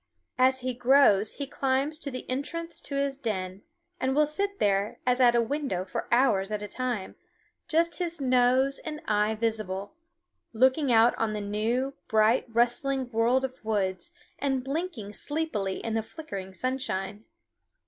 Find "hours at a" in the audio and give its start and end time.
6.11-6.67